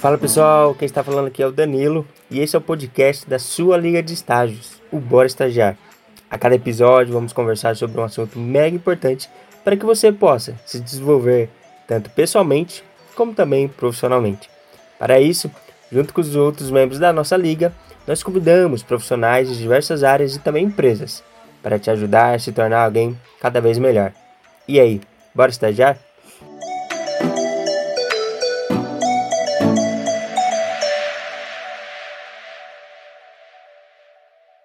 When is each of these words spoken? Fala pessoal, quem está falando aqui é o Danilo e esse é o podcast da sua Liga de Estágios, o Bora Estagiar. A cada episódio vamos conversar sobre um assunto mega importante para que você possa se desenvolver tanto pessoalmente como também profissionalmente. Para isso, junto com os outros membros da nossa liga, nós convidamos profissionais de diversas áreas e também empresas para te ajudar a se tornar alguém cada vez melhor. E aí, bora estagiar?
Fala 0.00 0.16
pessoal, 0.16 0.76
quem 0.76 0.86
está 0.86 1.02
falando 1.02 1.26
aqui 1.26 1.42
é 1.42 1.46
o 1.46 1.50
Danilo 1.50 2.06
e 2.30 2.38
esse 2.38 2.54
é 2.54 2.58
o 2.58 2.62
podcast 2.62 3.28
da 3.28 3.36
sua 3.36 3.76
Liga 3.76 4.00
de 4.00 4.14
Estágios, 4.14 4.80
o 4.92 5.00
Bora 5.00 5.26
Estagiar. 5.26 5.76
A 6.30 6.38
cada 6.38 6.54
episódio 6.54 7.12
vamos 7.12 7.32
conversar 7.32 7.74
sobre 7.74 8.00
um 8.00 8.04
assunto 8.04 8.38
mega 8.38 8.76
importante 8.76 9.28
para 9.64 9.76
que 9.76 9.84
você 9.84 10.12
possa 10.12 10.54
se 10.64 10.78
desenvolver 10.78 11.50
tanto 11.88 12.10
pessoalmente 12.10 12.84
como 13.16 13.34
também 13.34 13.66
profissionalmente. 13.66 14.48
Para 15.00 15.18
isso, 15.20 15.50
junto 15.90 16.14
com 16.14 16.20
os 16.20 16.36
outros 16.36 16.70
membros 16.70 17.00
da 17.00 17.12
nossa 17.12 17.36
liga, 17.36 17.72
nós 18.06 18.22
convidamos 18.22 18.84
profissionais 18.84 19.48
de 19.48 19.58
diversas 19.58 20.04
áreas 20.04 20.36
e 20.36 20.38
também 20.38 20.66
empresas 20.66 21.24
para 21.60 21.76
te 21.76 21.90
ajudar 21.90 22.36
a 22.36 22.38
se 22.38 22.52
tornar 22.52 22.84
alguém 22.84 23.18
cada 23.40 23.60
vez 23.60 23.78
melhor. 23.78 24.12
E 24.68 24.78
aí, 24.78 25.00
bora 25.34 25.50
estagiar? 25.50 25.98